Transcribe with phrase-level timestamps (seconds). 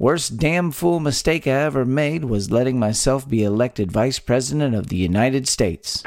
[0.00, 4.86] Worst damn fool mistake I ever made was letting myself be elected Vice President of
[4.86, 6.04] the United States.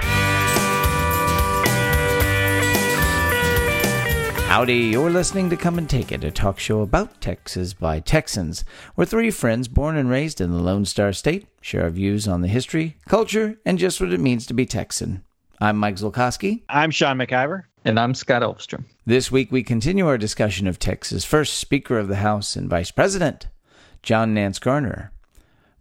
[4.48, 8.64] Howdy, you're listening to Come and Take It, a talk show about Texas by Texans.
[8.96, 12.40] We're three friends born and raised in the Lone Star State, share our views on
[12.40, 15.26] the history, culture, and just what it means to be Texan.
[15.60, 16.62] I'm Mike Zolkowski.
[16.70, 17.64] I'm Sean McIver.
[17.84, 18.86] And I'm Scott Elfstrom.
[19.06, 22.92] This week we continue our discussion of Texas' first Speaker of the House and Vice
[22.92, 23.48] President,
[24.04, 25.12] John Nance Garner.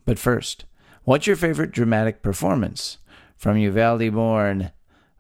[0.05, 0.65] But first,
[1.05, 2.99] what's your favorite dramatic performance
[3.37, 4.73] from Uvalde born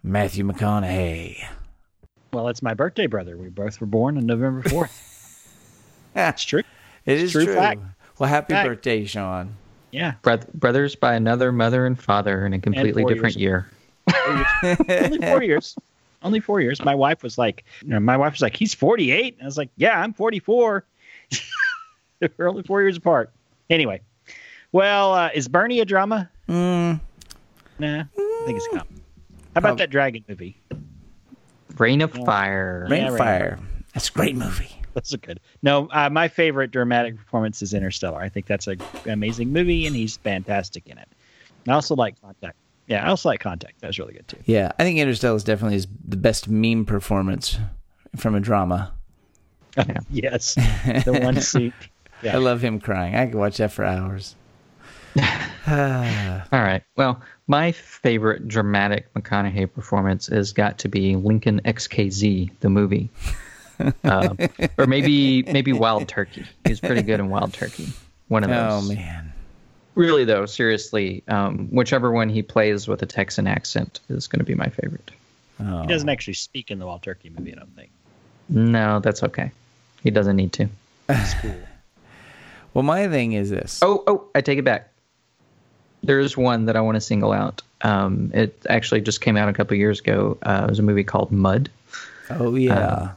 [0.02, 1.44] Matthew McConaughey?
[2.32, 3.36] Well, it's my birthday, brother.
[3.36, 5.44] We both were born on November 4th.
[6.14, 6.62] That's true.
[7.06, 7.54] It is true true.
[7.54, 7.80] fact.
[8.18, 8.68] Well, happy Fact.
[8.68, 9.56] birthday, Sean.
[9.90, 10.14] Yeah.
[10.22, 13.64] Broth- brothers by another mother and father in a completely different years.
[13.64, 14.44] year.
[14.92, 15.76] Only four years.
[16.22, 16.84] Only four years.
[16.84, 19.38] My wife was like, you know, my wife was like, he's 48.
[19.40, 20.84] I was like, yeah, I'm 44.
[22.36, 23.30] we're only four years apart.
[23.68, 24.00] Anyway,
[24.72, 26.30] well, uh, is Bernie a drama?
[26.48, 27.00] Mm,
[27.78, 28.94] Nah, I think it's a comedy.
[29.54, 30.60] How about Prob- that dragon movie?
[31.78, 32.86] Reign of Fire.
[32.90, 33.18] Rain of Rain.
[33.18, 33.58] Fire.
[33.94, 34.68] That's a great movie.
[34.94, 35.40] That's a good.
[35.62, 38.20] No, uh, my favorite dramatic performance is Interstellar.
[38.20, 41.08] I think that's a, an amazing movie, and he's fantastic in it.
[41.68, 42.56] I also like Contact.
[42.86, 43.80] Yeah, I also like Contact.
[43.80, 44.38] That was really good too.
[44.44, 47.58] Yeah, I think Interstellar is definitely his, the best meme performance
[48.16, 48.92] from a drama.
[50.10, 50.54] Yes,
[51.04, 51.72] the one scene.
[52.22, 52.36] Yeah.
[52.36, 53.14] I love him crying.
[53.14, 54.34] I could watch that for hours.
[55.20, 55.24] All
[56.52, 56.82] right.
[56.96, 63.10] Well, my favorite dramatic McConaughey performance has got to be Lincoln MKZ, the movie.
[64.04, 64.34] uh,
[64.78, 66.44] or maybe maybe Wild Turkey.
[66.66, 67.88] He's pretty good in Wild Turkey.
[68.28, 68.58] One of those.
[68.58, 69.32] oh man.
[69.94, 74.44] Really though, seriously, um, whichever one he plays with a Texan accent is going to
[74.44, 75.10] be my favorite.
[75.58, 75.82] Oh.
[75.82, 77.52] He doesn't actually speak in the Wild Turkey movie.
[77.52, 77.90] I don't think.
[78.48, 79.50] No, that's okay.
[80.02, 80.68] He doesn't need to.
[81.08, 81.54] It's cool.
[82.74, 83.80] Well, my thing is this.
[83.82, 84.92] Oh, oh, I take it back.
[86.02, 87.62] There is one that I want to single out.
[87.82, 90.38] Um, it actually just came out a couple years ago.
[90.42, 91.70] Uh, it was a movie called Mud,
[92.30, 93.12] Oh yeah.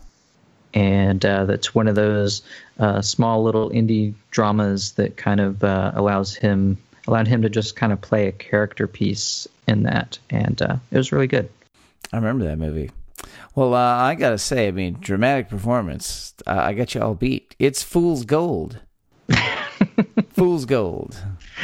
[0.74, 2.42] and uh, that's one of those
[2.80, 6.78] uh, small little indie dramas that kind of uh, allows him
[7.08, 10.98] allowed him to just kind of play a character piece in that, and uh, it
[10.98, 11.50] was really good.
[12.12, 12.92] I remember that movie.
[13.56, 16.34] Well, uh, I gotta say, I mean, dramatic performance.
[16.48, 17.56] Uh, I got you all beat.
[17.60, 18.80] It's Fool's Gold.
[20.32, 21.16] Fool's Gold.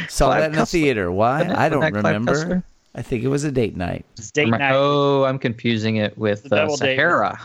[0.08, 0.70] Saw Clive that in the Cussler.
[0.70, 1.12] theater.
[1.12, 1.40] Why?
[1.40, 2.62] I don't wasn't that Clive remember.
[2.94, 4.04] I think it was a date night.
[4.18, 4.72] It's date night.
[4.74, 6.96] Oh, I'm confusing it with The uh, double date.
[6.96, 7.40] Sahara.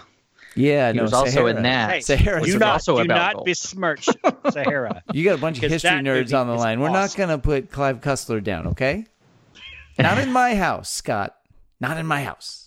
[0.55, 1.55] Yeah, He no, was also Sahara.
[1.55, 1.91] in that.
[1.91, 3.45] Hey, Sahara which do was not, also do about not gold.
[3.45, 4.07] besmirch
[4.51, 5.03] Sahara.
[5.13, 6.79] You got a bunch of history that nerds on the is line.
[6.79, 7.19] We're not awesome.
[7.19, 9.05] gonna put Clive Cussler down, okay?
[9.99, 11.35] not in my house, Scott.
[11.79, 12.64] Not in my house.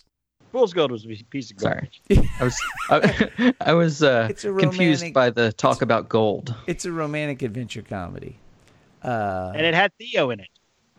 [0.51, 2.01] Fool's Gold was a piece of garbage.
[2.11, 6.53] Sorry, I was I, I was uh, It's a confused by the talk about gold.
[6.67, 8.39] It's a romantic adventure comedy.
[9.03, 10.49] Uh, And it had Theo in it.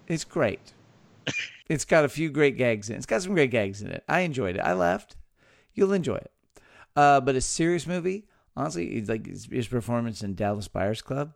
[0.07, 0.61] It's great.
[1.69, 2.99] it's got a few great gags in it.
[2.99, 4.03] It's got some great gags in it.
[4.09, 4.61] I enjoyed it.
[4.61, 5.17] I laughed.
[5.75, 6.31] You'll enjoy it.
[6.97, 11.33] Uh, but a serious movie, honestly, it's like his, his performance in Dallas Buyers Club.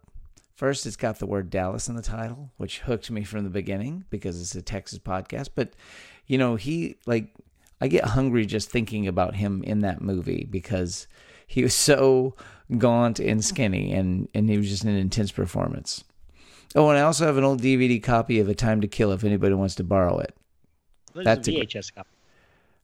[0.54, 4.04] First, it's got the word Dallas in the title, which hooked me from the beginning
[4.10, 5.48] because it's a Texas podcast.
[5.54, 5.74] But,
[6.26, 7.34] you know, he, like,
[7.80, 11.06] I get hungry just thinking about him in that movie because
[11.46, 12.34] he was so
[12.78, 16.04] gaunt and skinny and, and he was just an intense performance.
[16.74, 19.22] Oh, and I also have an old DVD copy of A Time to Kill if
[19.22, 20.34] anybody wants to borrow it.
[21.14, 22.08] There's That's a a VHS copy.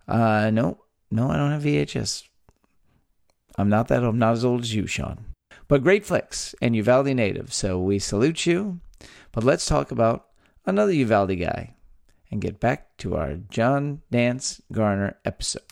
[0.07, 0.79] Uh, no,
[1.11, 2.25] no, I don't have VHS.
[3.57, 5.25] I'm not that old I'm not as old as you, Sean.
[5.67, 8.81] But great flicks and Uvalde native, so we salute you.
[9.33, 10.27] But let's talk about
[10.67, 11.75] another Uvalde guy
[12.31, 15.63] and get back to our John Nance Garner episode.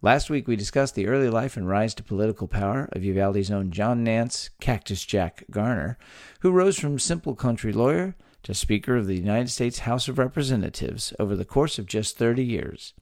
[0.00, 3.72] Last week we discussed the early life and rise to political power of Uvalde's own
[3.72, 5.98] John Nance Cactus Jack Garner,
[6.40, 11.12] who rose from simple country lawyer to Speaker of the United States House of Representatives
[11.18, 12.94] over the course of just 30 years.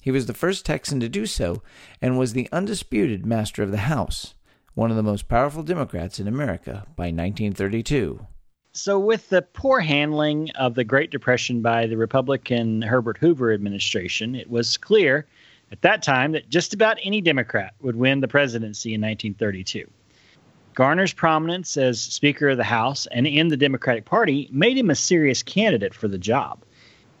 [0.00, 1.64] He was the first Texan to do so
[2.00, 4.34] and was the undisputed master of the House,
[4.74, 8.24] one of the most powerful Democrats in America by 1932.
[8.76, 14.34] So, with the poor handling of the Great Depression by the Republican Herbert Hoover administration,
[14.34, 15.26] it was clear
[15.72, 19.90] at that time that just about any Democrat would win the presidency in 1932.
[20.74, 24.94] Garner's prominence as Speaker of the House and in the Democratic Party made him a
[24.94, 26.62] serious candidate for the job.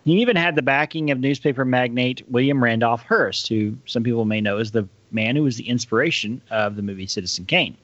[0.04, 4.42] He even had the backing of newspaper magnate William Randolph Hearst, who some people may
[4.42, 7.78] know as the man who was the inspiration of the movie Citizen Kane.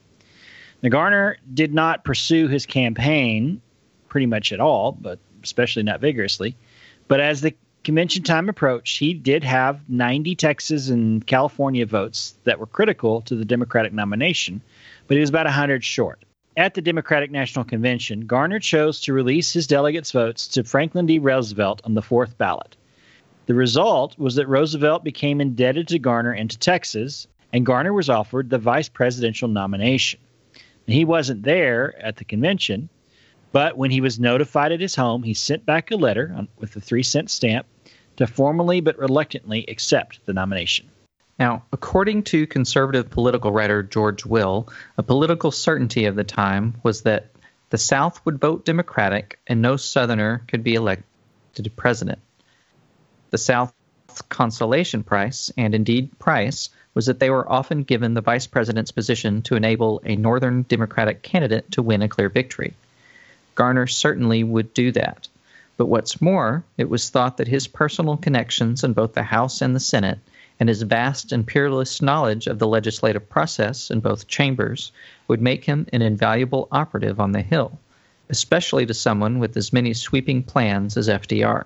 [0.83, 3.61] Now, Garner did not pursue his campaign
[4.13, 6.55] pretty much at all, but especially not vigorously.
[7.07, 12.59] But as the convention time approached, he did have 90 Texas and California votes that
[12.59, 14.61] were critical to the Democratic nomination,
[15.07, 16.25] but he was about 100 short.
[16.55, 21.17] At the Democratic National Convention, Garner chose to release his delegates' votes to Franklin D.
[21.17, 22.77] Roosevelt on the fourth ballot.
[23.47, 28.11] The result was that Roosevelt became indebted to Garner and to Texas, and Garner was
[28.11, 30.19] offered the vice presidential nomination.
[30.85, 32.89] He wasn't there at the convention,
[33.53, 36.75] but when he was notified at his home, he sent back a letter on, with
[36.75, 37.65] a three cent stamp
[38.17, 40.89] to formally but reluctantly accept the nomination.
[41.39, 44.67] Now, according to conservative political writer George Will,
[44.97, 47.27] a political certainty of the time was that
[47.69, 52.19] the South would vote Democratic and no Southerner could be elected president.
[53.29, 53.73] The South's
[54.29, 59.41] consolation price, and indeed price, was that they were often given the vice president's position
[59.43, 62.75] to enable a Northern Democratic candidate to win a clear victory.
[63.55, 65.27] Garner certainly would do that.
[65.77, 69.75] But what's more, it was thought that his personal connections in both the House and
[69.75, 70.19] the Senate,
[70.59, 74.91] and his vast and peerless knowledge of the legislative process in both chambers,
[75.27, 77.79] would make him an invaluable operative on the Hill,
[78.29, 81.65] especially to someone with as many sweeping plans as FDR.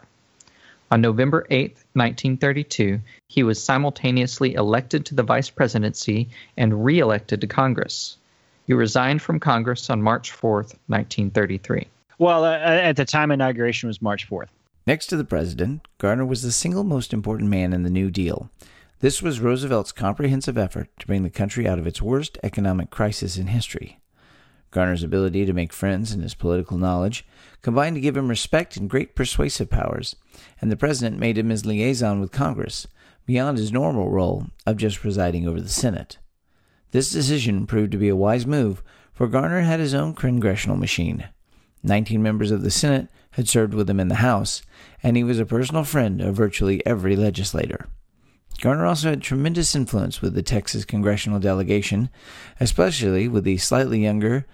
[0.89, 7.41] On November 8, 1932, he was simultaneously elected to the vice presidency and re elected
[7.41, 8.15] to Congress.
[8.67, 10.55] He resigned from Congress on March 4,
[10.87, 11.87] 1933.
[12.19, 14.49] Well, uh, at the time inauguration was March 4th.
[14.85, 18.49] Next to the president, Garner was the single most important man in the New Deal.
[18.99, 23.37] This was Roosevelt's comprehensive effort to bring the country out of its worst economic crisis
[23.37, 23.99] in history.
[24.71, 27.25] Garner's ability to make friends and his political knowledge
[27.61, 30.17] combined to give him respect and great persuasive powers,
[30.59, 32.85] and the president made him his liaison with Congress,
[33.25, 36.17] beyond his normal role of just presiding over the Senate.
[36.91, 38.81] This decision proved to be a wise move,
[39.13, 41.27] for Garner had his own congressional machine.
[41.83, 44.61] Nineteen members of the Senate had served with him in the House,
[45.03, 47.87] and he was a personal friend of virtually every legislator.
[48.61, 52.09] Garner also had tremendous influence with the Texas congressional delegation,
[52.59, 54.47] especially with the slightly younger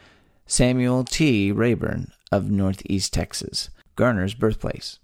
[0.46, 1.52] Samuel T.
[1.52, 5.00] Rayburn of Northeast Texas, Garner's birthplace.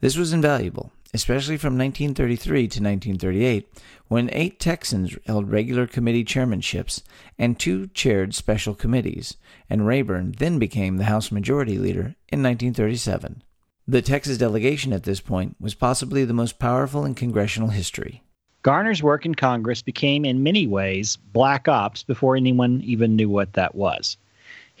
[0.00, 3.68] This was invaluable, especially from 1933 to 1938,
[4.08, 7.02] when eight Texans held regular committee chairmanships
[7.38, 9.36] and two chaired special committees,
[9.68, 13.42] and Rayburn then became the House Majority Leader in 1937.
[13.86, 18.22] The Texas delegation at this point was possibly the most powerful in congressional history.
[18.62, 23.54] Garner's work in Congress became, in many ways, black ops before anyone even knew what
[23.54, 24.16] that was.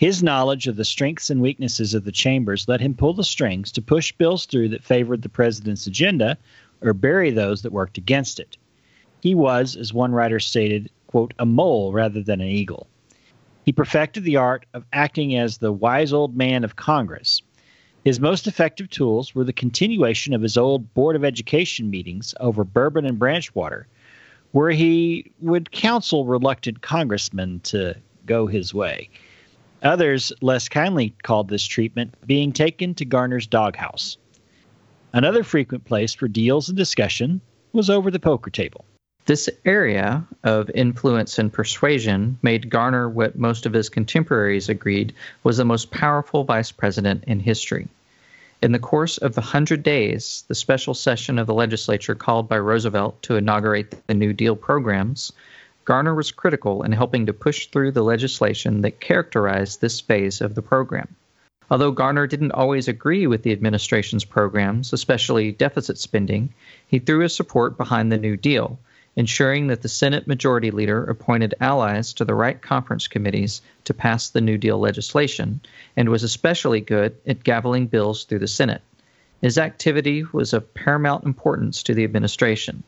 [0.00, 3.70] His knowledge of the strengths and weaknesses of the chambers let him pull the strings
[3.72, 6.38] to push bills through that favored the president's agenda
[6.80, 8.56] or bury those that worked against it.
[9.20, 12.86] He was, as one writer stated, quote, a mole rather than an eagle.
[13.66, 17.42] He perfected the art of acting as the wise old man of Congress,
[18.02, 22.64] his most effective tools were the continuation of his old Board of Education meetings over
[22.64, 23.86] bourbon and branchwater,
[24.52, 27.94] where he would counsel reluctant congressmen to
[28.24, 29.10] go his way.
[29.82, 34.18] Others less kindly called this treatment being taken to Garner's doghouse.
[35.12, 37.40] Another frequent place for deals and discussion
[37.72, 38.84] was over the poker table.
[39.26, 45.56] This area of influence and persuasion made Garner what most of his contemporaries agreed was
[45.56, 47.88] the most powerful vice president in history.
[48.62, 52.58] In the course of the Hundred Days, the special session of the legislature called by
[52.58, 55.32] Roosevelt to inaugurate the New Deal programs,
[55.84, 60.54] Garner was critical in helping to push through the legislation that characterized this phase of
[60.54, 61.16] the program.
[61.70, 66.52] Although Garner didn't always agree with the administration's programs, especially deficit spending,
[66.86, 68.78] he threw his support behind the New Deal
[69.16, 74.30] ensuring that the Senate Majority Leader appointed allies to the right conference committees to pass
[74.30, 75.60] the New Deal legislation,
[75.96, 78.82] and was especially good at gaveling bills through the Senate.
[79.42, 82.84] His activity was of paramount importance to the administration.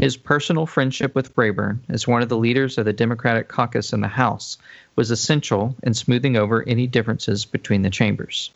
[0.00, 4.00] His personal friendship with Rayburn, as one of the leaders of the Democratic caucus in
[4.00, 4.56] the House,
[4.96, 8.50] was essential in smoothing over any differences between the chambers.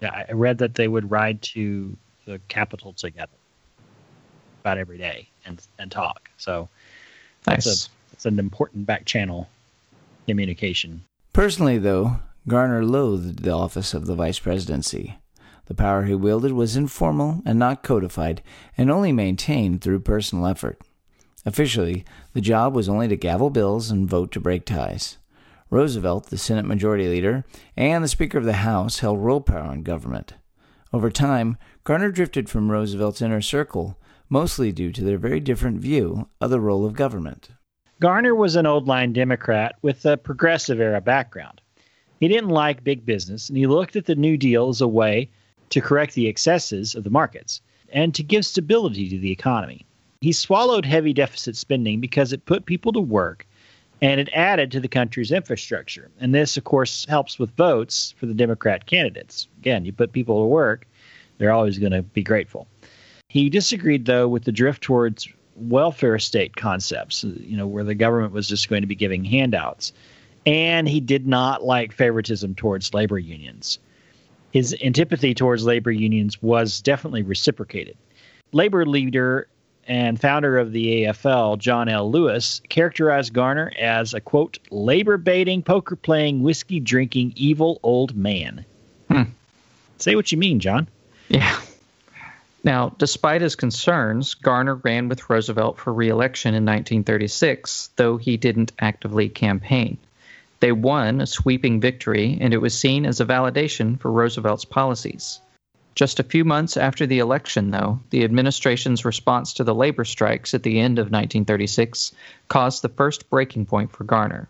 [0.00, 3.30] Yeah, I read that they would ride to the Capitol together
[4.62, 6.28] about every day and and talk.
[6.38, 6.68] So
[7.44, 7.86] that's nice.
[7.86, 9.48] a that's an important back channel
[10.26, 11.04] communication.
[11.32, 12.16] Personally, though,
[12.48, 15.19] Garner loathed the office of the vice presidency.
[15.70, 18.42] The power he wielded was informal and not codified,
[18.76, 20.82] and only maintained through personal effort.
[21.46, 25.18] Officially, the job was only to gavel bills and vote to break ties.
[25.70, 27.44] Roosevelt, the Senate Majority Leader,
[27.76, 30.34] and the Speaker of the House held real power in government.
[30.92, 33.96] Over time, Garner drifted from Roosevelt's inner circle
[34.28, 37.50] mostly due to their very different view of the role of government.
[38.00, 41.60] Garner was an old line Democrat with a progressive era background.
[42.18, 45.30] He didn't like big business, and he looked at the New Deal as a way
[45.70, 47.60] to correct the excesses of the markets
[47.92, 49.84] and to give stability to the economy.
[50.20, 53.46] He swallowed heavy deficit spending because it put people to work
[54.02, 56.10] and it added to the country's infrastructure.
[56.20, 59.48] And this, of course, helps with votes for the Democrat candidates.
[59.58, 60.86] Again, you put people to work,
[61.38, 62.66] they're always going to be grateful.
[63.28, 68.32] He disagreed, though, with the drift towards welfare state concepts, you know, where the government
[68.32, 69.92] was just going to be giving handouts.
[70.46, 73.78] And he did not like favoritism towards labor unions.
[74.52, 77.96] His antipathy towards labor unions was definitely reciprocated.
[78.52, 79.46] Labor leader
[79.86, 82.10] and founder of the AFL, John L.
[82.10, 88.64] Lewis, characterized Garner as a quote, labor baiting, poker playing, whiskey drinking, evil old man.
[89.08, 89.22] Hmm.
[89.98, 90.88] Say what you mean, John.
[91.28, 91.60] Yeah.
[92.62, 98.72] Now, despite his concerns, Garner ran with Roosevelt for reelection in 1936, though he didn't
[98.80, 99.96] actively campaign.
[100.60, 105.40] They won a sweeping victory, and it was seen as a validation for Roosevelt's policies.
[105.94, 110.52] Just a few months after the election, though, the administration's response to the labor strikes
[110.52, 112.12] at the end of 1936
[112.48, 114.48] caused the first breaking point for Garner.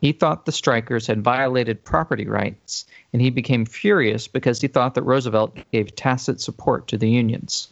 [0.00, 4.94] He thought the strikers had violated property rights, and he became furious because he thought
[4.94, 7.68] that Roosevelt gave tacit support to the unions.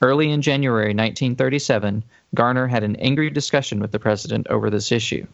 [0.00, 5.26] Early in January 1937, Garner had an angry discussion with the president over this issue.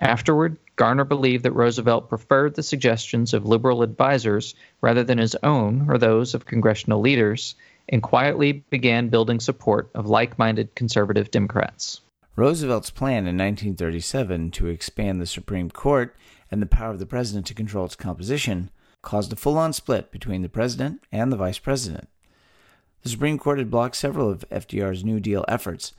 [0.00, 5.88] Afterward, Garner believed that Roosevelt preferred the suggestions of liberal advisers rather than his own
[5.88, 7.54] or those of congressional leaders,
[7.88, 12.00] and quietly began building support of like minded conservative Democrats.
[12.36, 16.16] Roosevelt's plan in 1937 to expand the Supreme Court
[16.50, 18.70] and the power of the president to control its composition
[19.02, 22.08] caused a full on split between the president and the vice president.
[23.02, 25.92] The Supreme Court had blocked several of FDR's New Deal efforts,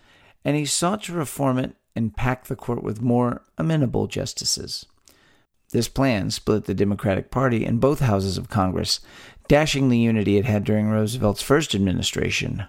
[0.44, 4.86] and he sought to reform it and pack the court with more amenable justices.
[5.72, 9.00] This plan split the Democratic Party in both houses of Congress,
[9.48, 12.66] dashing the unity it had during Roosevelt's first administration.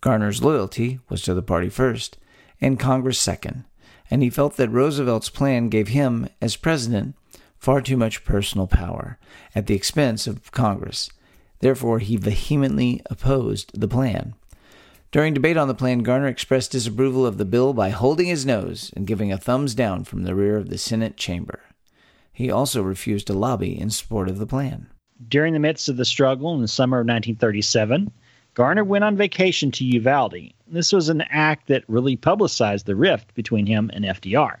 [0.00, 2.16] Garner's loyalty was to the party first,
[2.60, 3.64] and Congress second,
[4.10, 7.16] and he felt that Roosevelt's plan gave him, as president,
[7.58, 9.18] far too much personal power
[9.54, 11.10] at the expense of Congress.
[11.60, 14.34] Therefore, he vehemently opposed the plan.
[15.10, 18.92] During debate on the plan, Garner expressed disapproval of the bill by holding his nose
[18.94, 21.60] and giving a thumbs down from the rear of the Senate chamber.
[22.30, 24.88] He also refused to lobby in support of the plan.
[25.26, 28.12] During the midst of the struggle in the summer of 1937,
[28.52, 30.52] Garner went on vacation to Uvalde.
[30.66, 34.56] This was an act that really publicized the rift between him and FDR.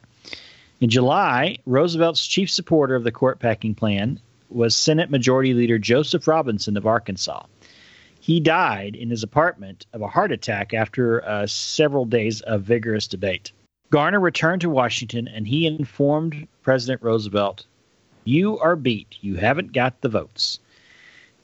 [0.80, 6.26] In July, Roosevelt's chief supporter of the court packing plan was Senate Majority Leader Joseph
[6.26, 7.44] Robinson of Arkansas.
[8.28, 13.06] He died in his apartment of a heart attack after uh, several days of vigorous
[13.06, 13.52] debate.
[13.88, 17.64] Garner returned to Washington and he informed President Roosevelt,
[18.24, 19.16] You are beat.
[19.22, 20.60] You haven't got the votes.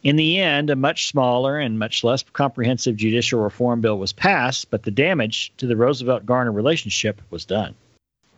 [0.03, 4.69] In the end, a much smaller and much less comprehensive judicial reform bill was passed,
[4.69, 7.73] but the damage to the Roosevelt Garner relationship was done.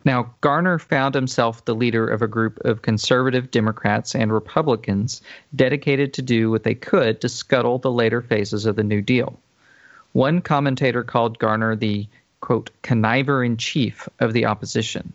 [0.08, 5.20] Now, Garner found himself the leader of a group of conservative Democrats and Republicans
[5.54, 9.38] dedicated to do what they could to scuttle the later phases of the New Deal.
[10.14, 12.06] One commentator called Garner the,
[12.40, 15.12] quote, conniver in chief of the opposition.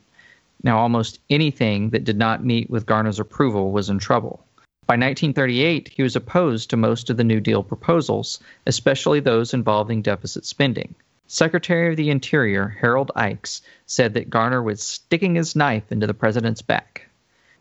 [0.62, 4.46] Now, almost anything that did not meet with Garner's approval was in trouble.
[4.86, 10.04] By 1938, he was opposed to most of the New Deal proposals, especially those involving
[10.04, 10.94] deficit spending.
[11.34, 16.14] Secretary of the Interior Harold Ickes said that Garner was sticking his knife into the
[16.14, 17.10] president's back.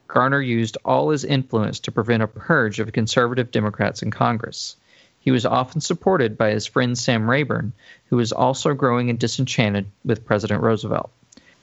[0.08, 4.76] Garner used all his influence to prevent a purge of conservative Democrats in Congress.
[5.20, 7.72] He was often supported by his friend Sam Rayburn,
[8.10, 11.10] who was also growing and disenchanted with President Roosevelt.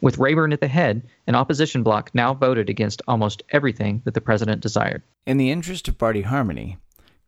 [0.01, 4.19] With Rayburn at the head, an opposition bloc now voted against almost everything that the
[4.19, 5.03] president desired.
[5.27, 6.79] In the interest of party harmony,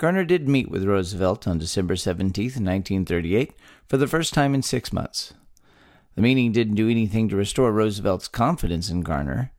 [0.01, 3.53] Garner did meet with Roosevelt on December 17, 1938,
[3.87, 5.35] for the first time in six months.
[6.15, 9.51] The meeting didn't do anything to restore Roosevelt's confidence in Garner.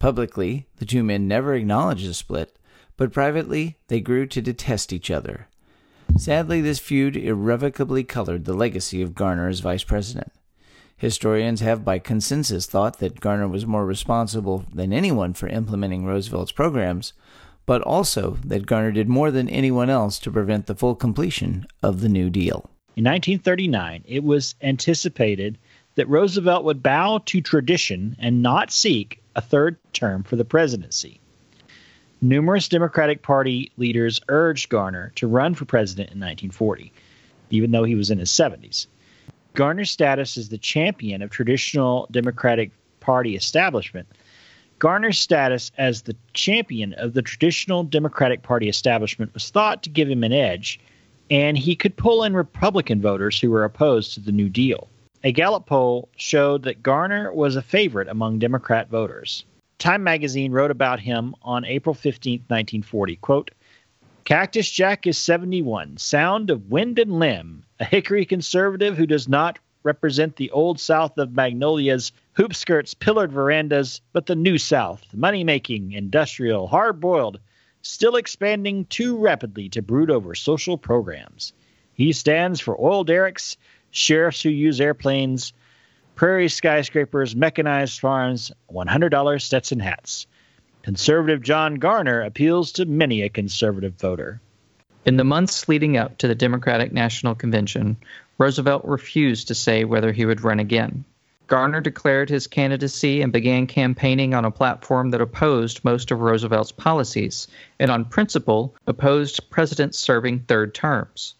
[0.00, 2.58] Publicly, the two men never acknowledged the split,
[2.96, 5.46] but privately, they grew to detest each other.
[6.16, 10.32] Sadly, this feud irrevocably colored the legacy of Garner as vice president.
[10.96, 16.50] Historians have by consensus thought that Garner was more responsible than anyone for implementing Roosevelt's
[16.50, 17.12] programs,
[17.66, 22.00] but also that Garner did more than anyone else to prevent the full completion of
[22.00, 22.70] the New Deal.
[22.96, 25.58] In 1939, it was anticipated
[25.96, 31.20] that Roosevelt would bow to tradition and not seek a third term for the presidency.
[32.20, 36.92] Numerous Democratic Party leaders urged Garner to run for president in 1940,
[37.50, 38.86] even though he was in his 70s.
[39.54, 44.08] Garner's status as the champion of traditional Democratic Party establishment
[44.84, 50.10] Garner's status as the champion of the traditional Democratic Party establishment was thought to give
[50.10, 50.78] him an edge,
[51.30, 54.90] and he could pull in Republican voters who were opposed to the New Deal.
[55.22, 59.46] A Gallup poll showed that Garner was a favorite among Democrat voters.
[59.78, 63.16] Time magazine wrote about him on April 15, 1940.
[63.16, 63.52] Quote,
[64.24, 69.58] Cactus Jack is 71, sound of wind and limb, a hickory conservative who does not
[69.82, 75.44] represent the old South of Magnolia's hoop skirts, pillared verandas, but the new South, money
[75.44, 77.38] making, industrial, hard boiled,
[77.82, 81.52] still expanding too rapidly to brood over social programs.
[81.94, 83.56] He stands for oil derricks,
[83.90, 85.52] sheriffs who use airplanes,
[86.16, 90.26] prairie skyscrapers, mechanized farms, $100 Stetson hats.
[90.82, 94.40] Conservative John Garner appeals to many a conservative voter.
[95.06, 97.96] In the months leading up to the Democratic National Convention,
[98.38, 101.04] Roosevelt refused to say whether he would run again.
[101.46, 106.72] Garner declared his candidacy and began campaigning on a platform that opposed most of Roosevelt's
[106.72, 107.46] policies
[107.78, 111.34] and, on principle, opposed presidents serving third terms.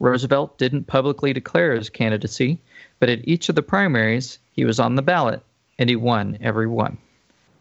[0.00, 2.58] Roosevelt didn't publicly declare his candidacy,
[2.98, 5.42] but at each of the primaries, he was on the ballot
[5.78, 6.96] and he won every one.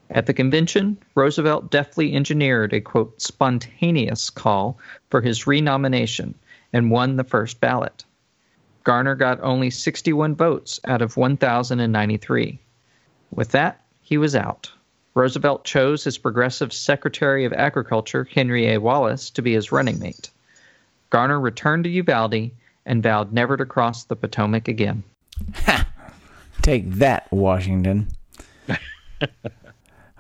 [0.10, 4.80] At the convention, Roosevelt deftly engineered a quote spontaneous call
[5.10, 6.36] for his renomination
[6.74, 8.06] and won the first ballot.
[8.84, 12.60] Garner got only 61 votes out of 1,093.
[13.32, 14.72] With that, he was out.
[15.14, 18.80] Roosevelt chose his progressive Secretary of Agriculture, Henry A.
[18.80, 20.32] Wallace, to be his running mate.
[21.10, 22.52] Garner returned to Uvalde
[22.86, 25.04] and vowed never to cross the Potomac again.
[25.66, 25.88] Ha!
[26.62, 28.08] Take that, Washington.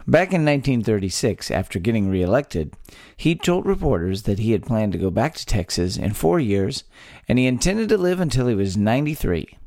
[0.07, 2.73] Back in 1936, after getting reelected,
[3.15, 6.83] he told reporters that he had planned to go back to Texas in four years
[7.27, 9.57] and he intended to live until he was 93.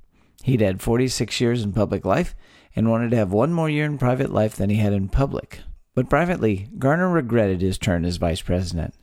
[0.43, 2.35] He'd had 46 years in public life
[2.75, 5.61] and wanted to have one more year in private life than he had in public.
[5.95, 8.95] But privately, Garner regretted his turn as vice president.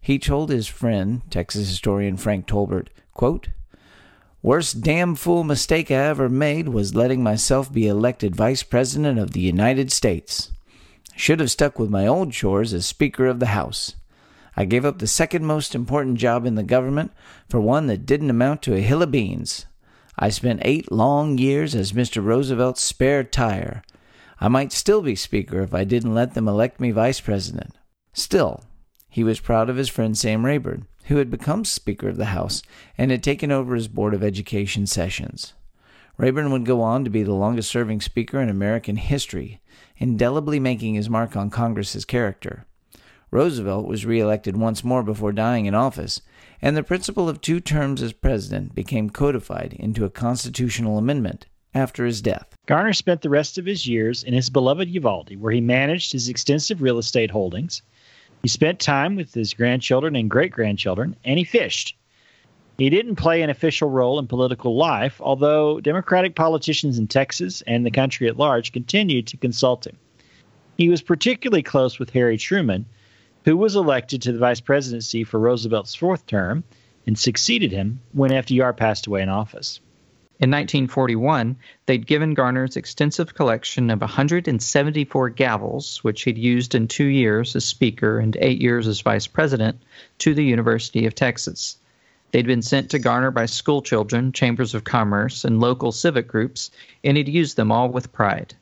[0.00, 3.50] He told his friend, Texas historian Frank Tolbert, quote,
[4.42, 9.30] Worst damn fool mistake I ever made was letting myself be elected vice president of
[9.30, 10.50] the United States.
[11.14, 13.96] Should have stuck with my old chores as Speaker of the House.
[14.56, 17.12] I gave up the second most important job in the government
[17.48, 19.66] for one that didn't amount to a hill of beans.
[20.18, 22.22] I spent eight long years as Mr.
[22.22, 23.82] Roosevelt's spare tire.
[24.40, 27.78] I might still be Speaker if I didn't let them elect me Vice President.
[28.12, 28.64] Still,
[29.08, 32.62] he was proud of his friend Sam Rayburn, who had become Speaker of the House
[32.98, 35.54] and had taken over his Board of Education sessions.
[36.18, 39.61] Rayburn would go on to be the longest serving Speaker in American history,
[40.02, 42.66] indelibly making his mark on Congress's character.
[43.30, 46.20] Roosevelt was reelected once more before dying in office,
[46.60, 52.04] and the principle of two terms as president became codified into a constitutional amendment after
[52.04, 52.56] his death.
[52.66, 56.28] Garner spent the rest of his years in his beloved Uvalde, where he managed his
[56.28, 57.80] extensive real estate holdings.
[58.42, 61.96] He spent time with his grandchildren and great grandchildren, and he fished.
[62.78, 67.84] He didn't play an official role in political life, although Democratic politicians in Texas and
[67.84, 69.96] the country at large continued to consult him.
[70.78, 72.86] He was particularly close with Harry Truman,
[73.44, 76.64] who was elected to the vice presidency for Roosevelt's fourth term
[77.06, 79.80] and succeeded him when FDR passed away in office.
[80.40, 81.56] In 1941,
[81.86, 87.64] they'd given Garner's extensive collection of 174 gavels, which he'd used in two years as
[87.64, 89.80] Speaker and eight years as Vice President,
[90.18, 91.76] to the University of Texas.
[92.32, 96.70] They'd been sent to Garner by school children, chambers of commerce, and local civic groups,
[97.04, 98.54] and he'd used them all with pride.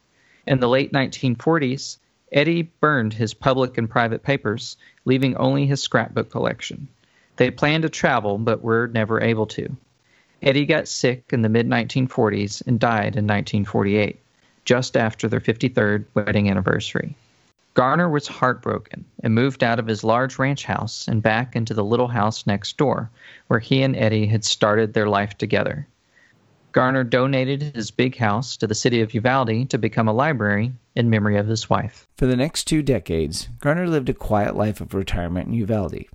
[0.44, 1.98] In the late 1940s,
[2.33, 6.88] Eddie burned his public and private papers, leaving only his scrapbook collection.
[7.37, 9.76] They planned to travel, but were never able to.
[10.42, 14.18] Eddie got sick in the mid 1940s and died in 1948,
[14.64, 17.14] just after their 53rd wedding anniversary.
[17.74, 21.85] Garner was heartbroken and moved out of his large ranch house and back into the
[21.85, 23.11] little house next door,
[23.46, 25.87] where he and Eddie had started their life together.
[26.72, 31.11] Garner donated his big house to the city of Uvalde to become a library in
[31.11, 32.06] memory of his wife.
[32.16, 36.06] For the next two decades, Garner lived a quiet life of retirement in Uvalde.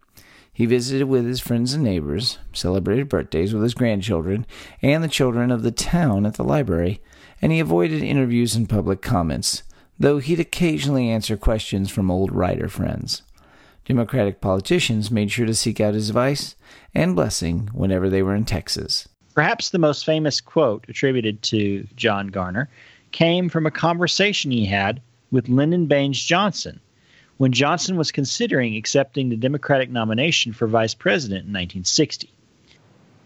[0.51, 4.45] He visited with his friends and neighbors, celebrated birthdays with his grandchildren
[4.81, 7.01] and the children of the town at the library,
[7.41, 9.63] and he avoided interviews and public comments,
[9.99, 13.21] though he'd occasionally answer questions from old writer friends.
[13.85, 16.55] Democratic politicians made sure to seek out his advice
[16.93, 19.07] and blessing whenever they were in Texas.
[19.35, 22.69] Perhaps the most famous quote attributed to John Garner
[23.11, 26.79] came from a conversation he had with Lyndon Baines Johnson
[27.37, 32.29] when Johnson was considering accepting the Democratic nomination for vice president in 1960.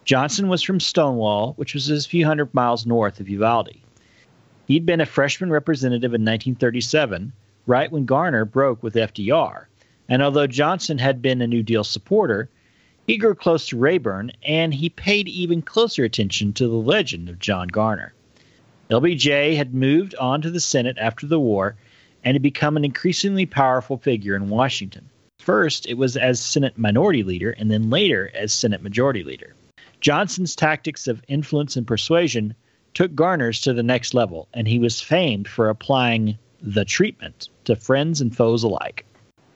[0.03, 3.77] Johnson was from Stonewall, which was a few hundred miles north of Uvalde.
[4.69, 7.33] He'd been a freshman representative in 1937,
[7.65, 9.65] right when Garner broke with FDR.
[10.07, 12.49] And although Johnson had been a New Deal supporter,
[13.07, 17.39] he grew close to Rayburn and he paid even closer attention to the legend of
[17.39, 18.13] John Garner.
[18.91, 21.75] LBJ had moved on to the Senate after the war
[22.23, 25.09] and had become an increasingly powerful figure in Washington.
[25.39, 29.55] First, it was as Senate Minority Leader, and then later as Senate Majority Leader.
[29.99, 32.53] Johnson's tactics of influence and persuasion
[32.93, 37.75] took Garner's to the next level, and he was famed for applying the treatment to
[37.75, 39.05] friends and foes alike.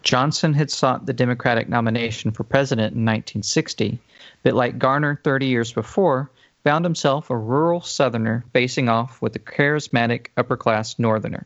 [0.03, 3.99] Johnson had sought the Democratic nomination for president in 1960,
[4.43, 6.29] but like Garner 30 years before,
[6.63, 11.45] found himself a rural Southerner facing off with a charismatic upper class Northerner.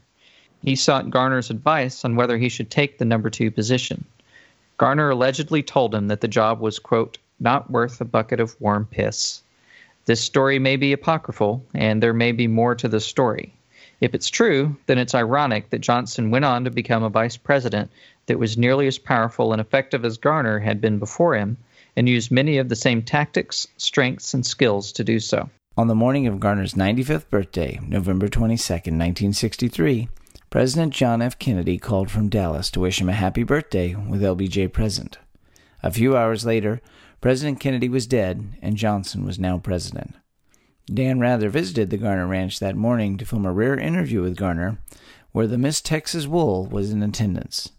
[0.63, 4.05] He sought Garner's advice on whether he should take the number two position.
[4.77, 8.85] Garner allegedly told him that the job was, quote, not worth a bucket of warm
[8.85, 9.41] piss.
[10.07, 13.53] This story may be apocryphal, and there may be more to the story.
[13.99, 17.91] If it's true, then it's ironic that Johnson went on to become a vice president
[18.27, 21.57] that was nearly as powerful and effective as Garner had been before him,
[21.97, 25.49] and used many of the same tactics, strengths, and skills to do so.
[25.75, 30.07] On the morning of Garner's 95th birthday, November 22, 1963,
[30.49, 31.37] President John F.
[31.37, 35.17] Kennedy called from Dallas to wish him a happy birthday with LBJ present.
[35.83, 36.79] A few hours later,
[37.19, 40.15] President Kennedy was dead, and Johnson was now president.
[40.85, 44.77] Dan Rather visited the Garner Ranch that morning to film a rare interview with Garner,
[45.31, 47.71] where the Miss Texas Wool was in attendance.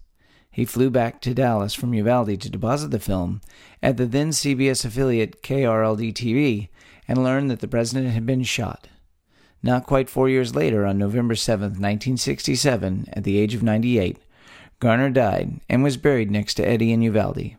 [0.51, 3.41] He flew back to Dallas from Uvalde to deposit the film
[3.81, 6.69] at the then CBS affiliate KRLD TV
[7.07, 8.89] and learned that the president had been shot.
[9.63, 14.19] Not quite four years later, on November 7, 1967, at the age of 98,
[14.81, 17.57] Garner died and was buried next to Eddie in Uvalde.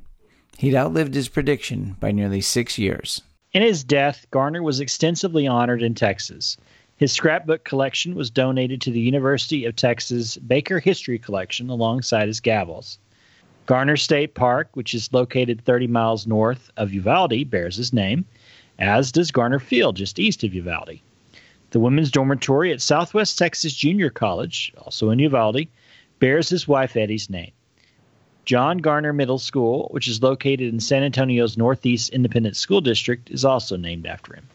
[0.60, 3.22] He'd outlived his prediction by nearly six years.
[3.54, 6.58] In his death, Garner was extensively honored in Texas.
[6.98, 12.41] His scrapbook collection was donated to the University of Texas Barker History Collection alongside his
[12.41, 12.98] gavels.
[13.67, 18.26] Garner State Park, which is located 30 miles north of Uvalde, bears his name,
[18.80, 21.00] as does Garner Field, just east of Uvalde.
[21.69, 25.67] The women's dormitory at Southwest Texas Junior College, also in Uvalde,
[26.19, 27.54] bears his wife Eddie's name.
[28.45, 33.45] John Garner Middle School, which is located in San Antonio's Northeast Independent School District, is
[33.45, 34.47] also named after him.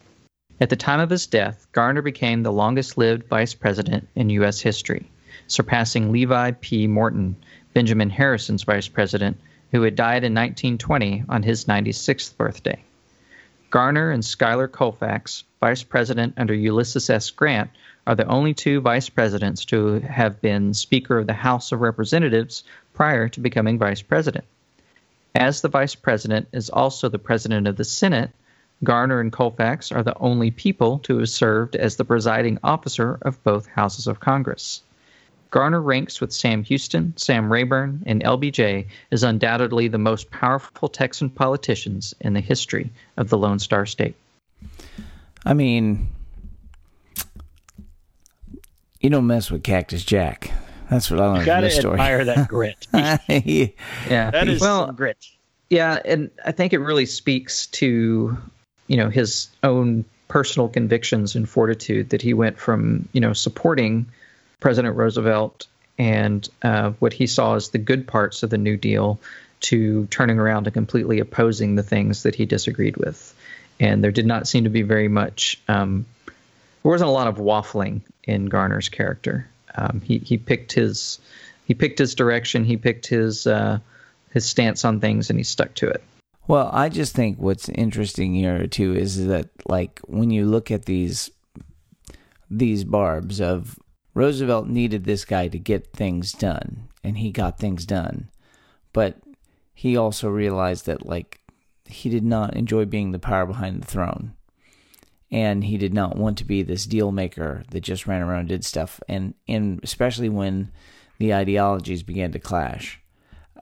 [0.59, 4.61] At the time of his death, Garner became the longest lived vice president in U.S.
[4.61, 5.09] history,
[5.47, 6.87] surpassing Levi P.
[6.87, 7.35] Morton,
[7.73, 9.37] Benjamin Harrison's vice president,
[9.71, 12.81] who had died in 1920 on his 96th birthday.
[13.75, 17.29] Garner and Schuyler Colfax, vice president under Ulysses S.
[17.29, 17.69] Grant,
[18.07, 22.63] are the only two vice presidents to have been Speaker of the House of Representatives
[22.93, 24.45] prior to becoming vice president.
[25.35, 28.31] As the vice president is also the president of the Senate,
[28.81, 33.43] Garner and Colfax are the only people to have served as the presiding officer of
[33.43, 34.83] both houses of Congress.
[35.55, 41.29] Garner ranks with Sam Houston, Sam Rayburn, and LBJ as undoubtedly the most powerful Texan
[41.29, 44.15] politicians in the history of the Lone Star State.
[45.45, 46.09] I mean,
[48.99, 50.51] you don't mess with Cactus Jack.
[50.89, 51.93] That's what I learned You got from this to story.
[51.93, 52.87] admire that grit.
[54.11, 55.25] Yeah, that is well, some grit.
[55.69, 58.37] yeah, and I think it really speaks to
[58.87, 64.05] you know his own personal convictions and fortitude that he went from you know supporting
[64.59, 69.19] President Roosevelt and uh, what he saw as the good parts of the New Deal
[69.61, 73.33] to turning around and completely opposing the things that he disagreed with.
[73.79, 75.59] And there did not seem to be very much.
[75.67, 79.47] Um, there wasn't a lot of waffling in Garner's character.
[79.75, 81.19] Um, he he picked his
[81.65, 82.63] he picked his direction.
[82.63, 83.79] He picked his uh,
[84.31, 86.03] his stance on things, and he stuck to it.
[86.47, 90.85] Well, I just think what's interesting here too is that like when you look at
[90.85, 91.31] these
[92.51, 93.79] these barbs of
[94.15, 98.29] Roosevelt needed this guy to get things done and he got things done.
[98.93, 99.17] But
[99.73, 101.41] he also realized that like
[101.85, 104.33] he did not enjoy being the power behind the throne.
[105.29, 108.49] And he did not want to be this deal maker that just ran around and
[108.49, 110.71] did stuff and and especially when
[111.19, 113.01] the ideologies began to clash.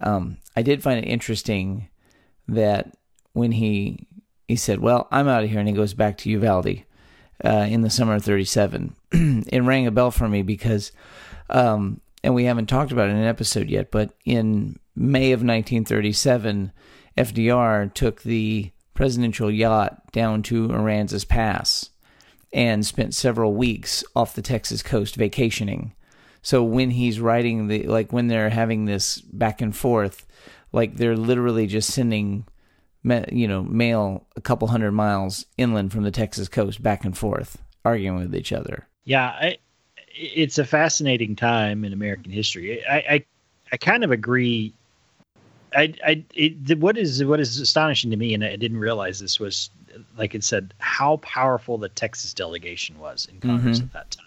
[0.01, 1.89] Um, I did find it interesting
[2.47, 2.95] that
[3.33, 4.07] when he
[4.47, 6.83] he said, "Well, I'm out of here," and he goes back to Uvalde
[7.43, 8.95] uh, in the summer of '37,
[9.47, 10.91] it rang a bell for me because,
[11.49, 15.39] um, and we haven't talked about it in an episode yet, but in May of
[15.39, 16.71] 1937,
[17.17, 21.89] FDR took the presidential yacht down to Aransas Pass
[22.51, 25.93] and spent several weeks off the Texas coast vacationing.
[26.41, 30.25] So when he's writing the like when they're having this back and forth,
[30.71, 32.45] like they're literally just sending
[33.31, 37.57] you know mail a couple hundred miles inland from the Texas coast back and forth
[37.85, 38.87] arguing with each other.
[39.05, 39.57] Yeah, I,
[40.15, 42.85] it's a fascinating time in American history.
[42.85, 43.25] I, I,
[43.71, 44.73] I kind of agree.
[45.75, 49.39] I, I, it, what is what is astonishing to me, and I didn't realize this
[49.39, 49.69] was
[50.17, 53.83] like it said, how powerful the Texas delegation was in Congress Mhm.
[53.83, 54.25] at that time.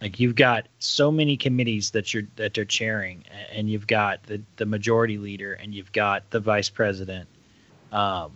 [0.00, 4.40] Like you've got so many committees that you're that they're chairing, and you've got the
[4.56, 7.28] the majority leader, and you've got the vice president,
[7.92, 8.32] um,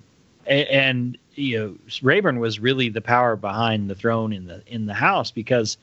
[0.46, 4.94] and, you know Rayburn was really the power behind the throne in the in the
[4.94, 5.76] House because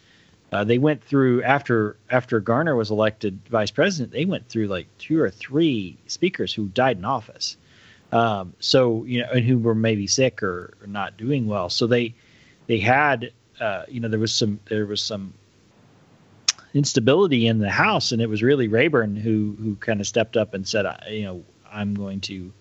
[0.52, 4.13] uh, they went through after after Garner was elected vice president.
[4.13, 7.58] They went through like two or three speakers who died in office.
[8.12, 11.69] Um, so you know, and who were maybe sick or, or not doing well.
[11.69, 12.13] So they
[12.67, 15.34] they had uh, you know there was some there was some
[16.74, 20.54] instability in the house, and it was really Rayburn who who kind of stepped up
[20.54, 22.52] and said, you know, I'm going to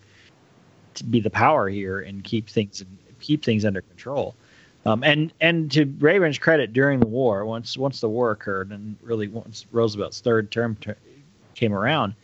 [1.02, 2.84] be the power here and keep things
[3.20, 4.34] keep things under control.
[4.86, 8.96] Um, and and to Rayburn's credit, during the war, once once the war occurred, and
[9.02, 10.96] really once Roosevelt's third term ter-
[11.54, 12.14] came around,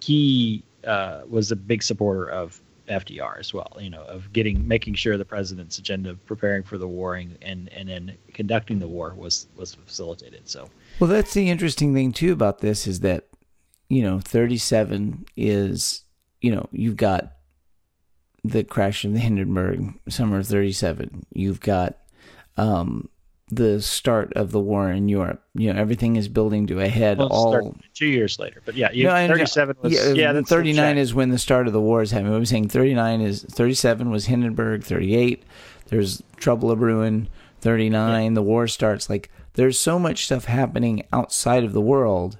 [0.00, 3.76] he uh, was a big supporter of FDR as well.
[3.78, 7.36] You know, of getting making sure the president's agenda of preparing for the war and
[7.42, 10.48] and, and then conducting the war was was facilitated.
[10.48, 13.26] So Well, that's the interesting thing too about this is that
[13.90, 16.02] you know, 37 is
[16.40, 17.32] you know, you've got
[18.44, 21.26] the crash of the Hindenburg, summer of 37.
[21.32, 21.98] You've got
[22.56, 23.08] um
[23.50, 25.42] the start of the war in Europe.
[25.54, 28.74] You know, everything is building to a head well, all start two years later, but
[28.74, 32.02] yeah, you, No, 37 was yeah, yeah, 39 is when the start of the war
[32.02, 32.34] is happening.
[32.34, 35.44] I'm saying 39 is 37 was Hindenburg, 38
[35.86, 37.28] there's trouble of brewing,
[37.60, 42.38] 39 the war starts like there's so much stuff happening outside of the world,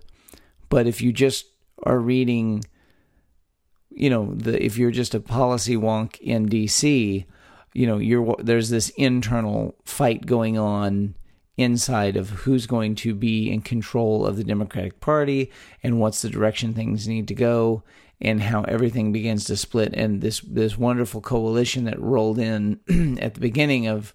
[0.69, 1.47] but if you just
[1.85, 2.65] are reading
[3.99, 7.27] you know, the if you're just a policy wonk in DC,
[7.75, 11.15] you know, you're there's this internal fight going on
[11.57, 15.51] inside of who's going to be in control of the Democratic Party
[15.83, 17.83] and what's the direction things need to go
[18.21, 22.79] and how everything begins to split and this this wonderful coalition that rolled in
[23.21, 24.15] at the beginning of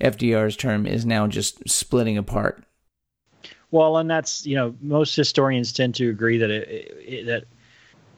[0.00, 2.64] FDR's term is now just splitting apart.
[3.72, 7.44] Well, and that's you know most historians tend to agree that it, it, that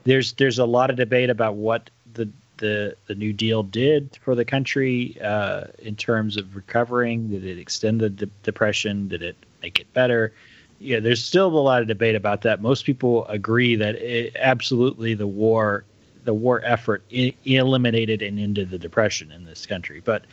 [0.07, 4.35] there's there's a lot of debate about what the the the New Deal did for
[4.35, 7.29] the country uh, in terms of recovering.
[7.29, 9.09] Did it extend the de- depression?
[9.09, 10.33] Did it make it better?
[10.79, 12.63] Yeah, there's still a lot of debate about that.
[12.63, 15.85] Most people agree that it, absolutely the war
[16.25, 20.01] the war effort I- eliminated and ended the depression in this country.
[20.05, 20.25] But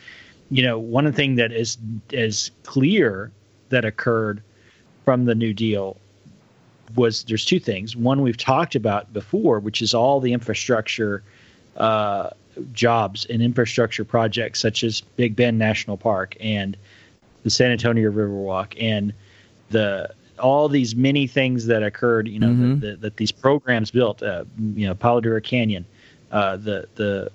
[0.50, 1.76] you know, one thing that is
[2.10, 3.32] is clear
[3.70, 4.40] that occurred
[5.04, 5.96] from the New Deal
[6.96, 7.96] was there's two things.
[7.96, 11.22] One we've talked about before, which is all the infrastructure
[11.76, 12.30] uh,
[12.72, 16.76] jobs and infrastructure projects such as Big Bend National Park and
[17.42, 19.12] the San Antonio Riverwalk and
[19.70, 22.28] the all these many things that occurred.
[22.28, 22.80] You know Mhm.
[22.80, 24.22] that, that, that these programs built.
[24.22, 24.44] Uh,
[24.74, 25.84] you know, Palo Duro Canyon,
[26.32, 27.30] uh, the the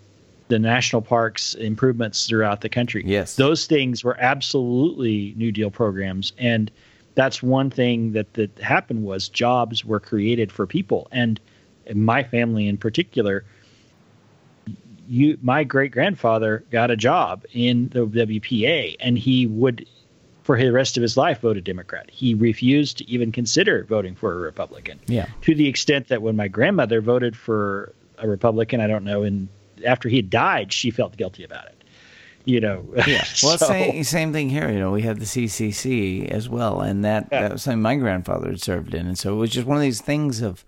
[0.48, 3.04] the national parks improvements throughout the country.
[3.06, 3.36] Yes.
[3.36, 6.72] those things were absolutely New Deal programs and
[7.20, 11.10] that's one thing that that happened was jobs were created for people.
[11.12, 11.40] And
[11.94, 13.44] my family in particular
[15.08, 19.88] you my great grandfather got a job in the WPA and he would
[20.44, 22.10] for the rest of his life vote a democrat.
[22.12, 25.00] He refused to even consider voting for a republican.
[25.08, 25.26] Yeah.
[25.42, 29.48] to the extent that when my grandmother voted for a republican i don't know and
[29.86, 31.79] after he had died she felt guilty about it
[32.50, 33.24] you know Yeah.
[33.44, 34.70] Well, So- same, same thing here.
[34.72, 37.42] You know, we had the CCC as well, and that, Yeah.
[37.44, 39.06] that was something my grandfather had served in.
[39.08, 40.66] And so it was just one of these things of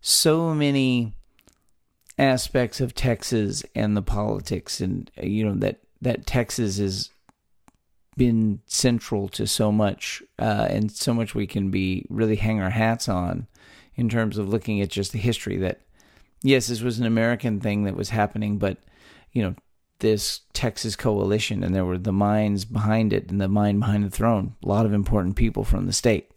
[0.00, 1.14] so many
[2.18, 7.10] aspects of Texas and the politics, and, you know, that, that Texas has
[8.16, 12.70] been central to so much, uh, and so much we can be really hang our
[12.70, 13.46] hats on
[13.96, 15.80] in terms of looking at just the history that,
[16.42, 18.78] yes, this was an American thing that was happening, but,
[19.32, 19.54] you know,
[20.04, 24.10] this Texas coalition, and there were the minds behind it and the mind behind the
[24.10, 24.54] throne.
[24.62, 26.30] A lot of important people from the state.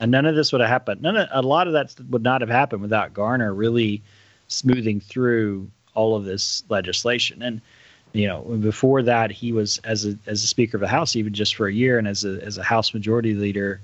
[0.00, 1.00] and none of this would have happened.
[1.00, 4.02] None of, a lot of that would not have happened without Garner really
[4.48, 7.40] smoothing through all of this legislation.
[7.40, 7.60] And
[8.12, 11.32] you know, before that, he was as a as a Speaker of the House, even
[11.32, 13.80] just for a year, and as a as a House Majority Leader,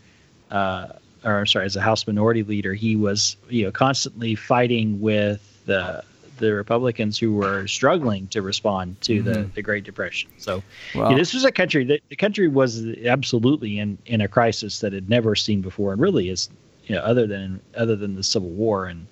[0.50, 0.88] uh,
[1.24, 5.40] or I'm sorry, as a House Minority Leader, he was you know constantly fighting with
[5.66, 6.02] the
[6.38, 9.54] the Republicans who were struggling to respond to the, mm-hmm.
[9.54, 10.30] the Great Depression.
[10.38, 10.62] So
[10.94, 14.92] yeah, this was a country that the country was absolutely in, in a crisis that
[14.92, 16.48] had never seen before, and really is,
[16.86, 19.06] you know, other than other than the Civil War and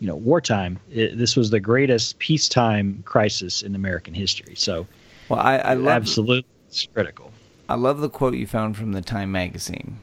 [0.00, 4.54] you know wartime, it, this was the greatest peacetime crisis in American history.
[4.54, 4.86] So
[5.28, 7.32] well, I, I love absolutely, it's critical.
[7.68, 9.98] I love the quote you found from the Time magazine.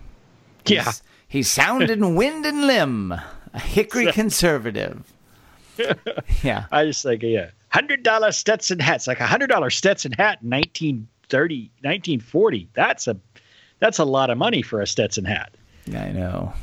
[0.66, 3.12] Yeah, He's, he's sound in wind and limb,
[3.54, 5.12] a hickory conservative.
[6.44, 10.40] yeah, I just like, yeah, hundred dollar Stetson hats, like a hundred dollar Stetson hat
[10.42, 12.70] in 1930, 1940.
[12.74, 13.18] That's a
[13.80, 15.56] that's a lot of money for a Stetson hat.
[15.94, 16.54] I know.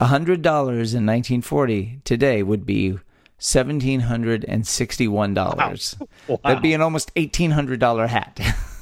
[0.00, 2.98] A hundred dollars in 1940 today would be
[3.38, 5.96] seventeen hundred and sixty-one dollars.
[6.26, 6.40] Wow.
[6.44, 8.40] That'd be an almost eighteen hundred dollar hat.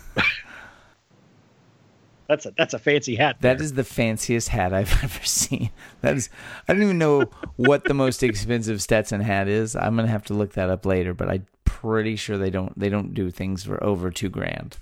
[2.29, 3.37] That's a that's a fancy hat.
[3.41, 5.71] That is the fanciest hat I've ever seen.
[6.01, 6.29] That is,
[6.69, 9.77] I don't even know what the most expensive Stetson hat is.
[9.77, 12.89] I'm gonna have to look that up later, but I'm pretty sure they don't they
[12.89, 14.79] don't do things for over two grand.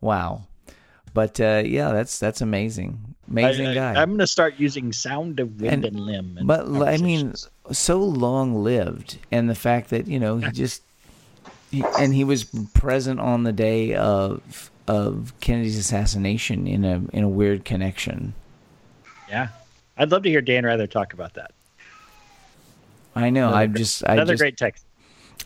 [0.00, 0.42] Wow,
[1.14, 3.92] but uh, yeah, that's that's amazing, amazing guy.
[3.92, 4.04] I, guy.
[4.04, 6.38] going to start using sound of wind And- and, limb.
[6.38, 7.32] in but I mean,
[7.72, 10.82] so long lived, and the fact that you know he just
[11.70, 17.24] he, and he was present on the day of of Kennedy's assassination in a in
[17.24, 18.34] a weird connection.
[19.28, 19.48] yeah,
[19.96, 21.52] I'd love to hear Dan Rather talk about that.
[23.14, 23.48] I know.
[23.48, 24.84] Another I great- just I Another just great text.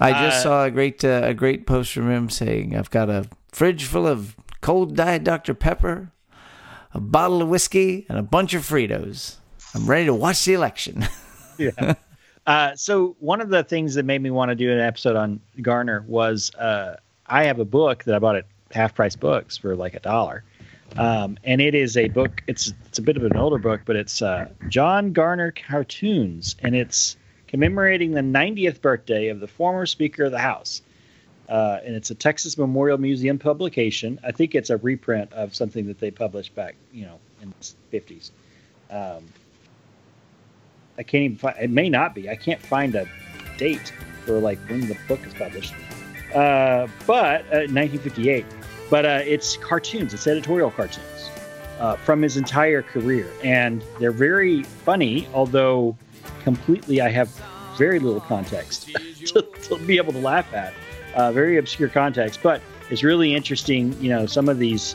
[0.01, 3.11] I just Uh, saw a great uh, a great post from him saying, "I've got
[3.11, 6.13] a fridge full of cold diet Dr Pepper,
[6.95, 9.37] a bottle of whiskey, and a bunch of Fritos.
[9.75, 11.07] I'm ready to watch the election."
[11.59, 11.95] yeah.
[12.47, 15.41] Uh, so one of the things that made me want to do an episode on
[15.61, 16.97] Garner was uh,
[17.27, 20.45] I have a book that I bought at half price books for like a dollar.
[20.97, 22.43] Um, and it is a book.
[22.47, 26.75] It's it's a bit of an older book, but it's uh, John Garner cartoons, and
[26.75, 30.83] it's commemorating the 90th birthday of the former Speaker of the House.
[31.49, 34.21] Uh, and it's a Texas Memorial Museum publication.
[34.23, 37.99] I think it's a reprint of something that they published back, you know, in the
[37.99, 38.31] 50s.
[38.91, 39.25] Um,
[40.99, 41.57] I can't even find.
[41.59, 42.29] It may not be.
[42.29, 43.09] I can't find a
[43.57, 43.93] date
[44.27, 45.73] for like when the book is published.
[46.35, 48.45] Uh, but uh, 1958.
[48.91, 50.15] But uh, it's cartoons.
[50.15, 51.31] It's editorial cartoons
[51.79, 55.29] uh, from his entire career, and they're very funny.
[55.35, 55.97] Although
[56.43, 57.29] completely, I have
[57.77, 58.89] very little context
[59.27, 60.75] to, to be able to laugh at.
[61.15, 64.01] Uh, very obscure context, but it's really interesting.
[64.01, 64.95] You know, some of these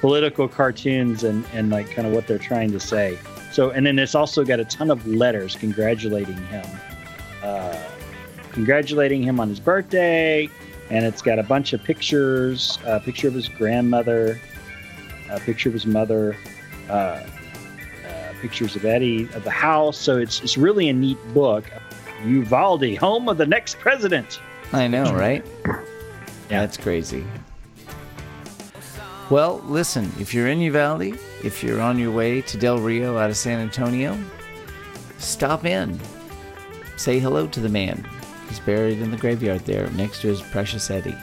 [0.00, 3.18] political cartoons and and like kind of what they're trying to say.
[3.52, 6.64] So, and then it's also got a ton of letters congratulating him,
[7.42, 7.78] uh,
[8.50, 10.48] congratulating him on his birthday,
[10.92, 14.38] and it's got a bunch of pictures, a picture of his grandmother,
[15.30, 16.36] a picture of his mother,
[16.90, 17.26] uh, uh,
[18.42, 19.96] pictures of Ettie of the house.
[19.96, 21.64] So it's it's really a neat book.
[22.26, 24.38] Uvalde, home of the next president.
[24.74, 25.44] I know, right?
[25.64, 26.60] Yeah.
[26.60, 27.24] That's crazy.
[29.30, 33.30] Well, listen, if you're in Uvalde, if you're on your way to Del Rio out
[33.30, 34.18] of San Antonio,
[35.16, 35.98] stop in.
[36.98, 38.06] Say hello to the man.
[38.52, 41.16] He's buried in the graveyard there next to his precious Ettie.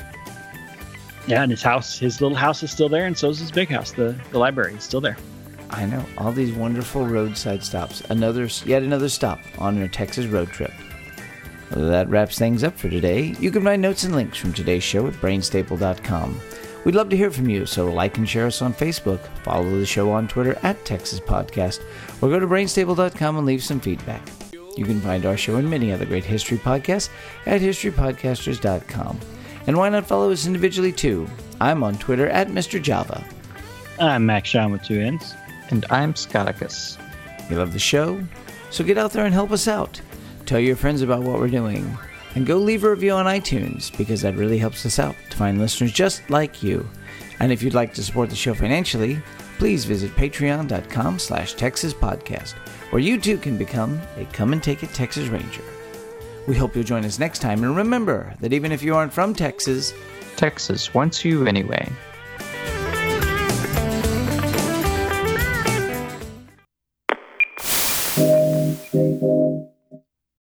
[1.28, 3.70] Yeah, and his house, his little house is still there, and so is his big
[3.70, 3.92] house.
[3.92, 5.16] The the library is still there.
[5.70, 8.02] I know, all these wonderful roadside stops.
[8.10, 10.72] Another, yet another stop on your Texas road trip.
[11.70, 13.36] Well, that wraps things up for today.
[13.40, 16.42] You can find notes and links from today's show at brainstable.com.
[16.84, 19.86] We'd love to hear from you, so like and share us on Facebook, follow the
[19.86, 21.84] show on Twitter at Texas Podcast,
[22.24, 24.28] or go to brainstable.com and leave some feedback.
[24.80, 27.10] You can find our show and many other great history podcasts
[27.46, 29.20] at historypodcasters.com.
[29.68, 31.28] And why not follow us individually too?
[31.60, 32.82] I'm on Twitter at Mr.
[32.82, 33.22] Java.
[34.00, 35.36] I'm Max Sean with two N's.
[35.70, 36.98] And I'm Scotticus.
[37.50, 38.24] You love the show?
[38.70, 40.00] So get out there and help us out.
[40.46, 41.98] Tell your friends about what we're doing.
[42.36, 45.60] And go leave a review on iTunes because that really helps us out to find
[45.60, 46.88] listeners just like you.
[47.42, 49.22] And if you'd like to support the show financially,
[49.60, 52.54] please visit patreon.com slash Texas Podcast,
[52.92, 55.64] where you too can become a Come and Take It Texas Ranger.
[56.48, 59.36] We hope you'll join us next time, and remember that even if you aren't from
[59.36, 59.94] Texas,
[60.38, 61.88] Texas wants you anyway.